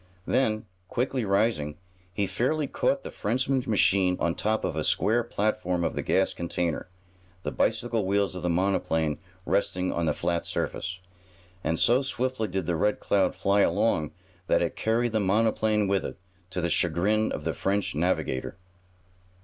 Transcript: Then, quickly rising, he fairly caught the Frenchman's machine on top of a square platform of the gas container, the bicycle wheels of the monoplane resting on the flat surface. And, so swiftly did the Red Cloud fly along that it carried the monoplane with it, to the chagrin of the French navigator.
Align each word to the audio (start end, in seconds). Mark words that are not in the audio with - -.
Then, 0.25 0.65
quickly 0.87 1.25
rising, 1.25 1.77
he 2.11 2.25
fairly 2.25 2.65
caught 2.65 3.03
the 3.03 3.11
Frenchman's 3.11 3.67
machine 3.67 4.17
on 4.19 4.33
top 4.33 4.65
of 4.65 4.75
a 4.75 4.83
square 4.83 5.23
platform 5.23 5.83
of 5.83 5.93
the 5.95 6.01
gas 6.01 6.33
container, 6.33 6.89
the 7.43 7.51
bicycle 7.51 8.03
wheels 8.03 8.33
of 8.33 8.41
the 8.41 8.49
monoplane 8.49 9.19
resting 9.45 9.91
on 9.91 10.07
the 10.07 10.15
flat 10.15 10.47
surface. 10.47 10.99
And, 11.63 11.79
so 11.79 12.01
swiftly 12.01 12.47
did 12.47 12.65
the 12.65 12.75
Red 12.75 12.99
Cloud 12.99 13.35
fly 13.35 13.61
along 13.61 14.09
that 14.47 14.63
it 14.63 14.75
carried 14.75 15.11
the 15.11 15.19
monoplane 15.19 15.87
with 15.87 16.03
it, 16.03 16.17
to 16.49 16.61
the 16.61 16.69
chagrin 16.71 17.31
of 17.31 17.43
the 17.43 17.53
French 17.53 17.93
navigator. 17.93 18.57